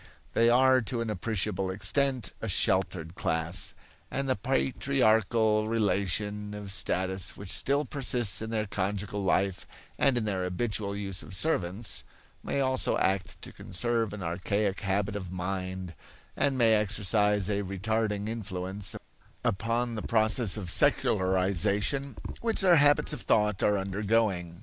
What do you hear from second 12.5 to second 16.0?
also act to conserve an archaic habit of mind